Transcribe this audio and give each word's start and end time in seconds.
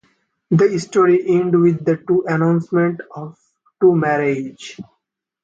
The 0.49 0.79
story 0.79 1.23
ends 1.27 1.55
with 1.55 1.85
the 1.85 2.03
announcement 2.27 3.01
of 3.15 3.37
two 3.79 3.95
marriages. 3.95 4.79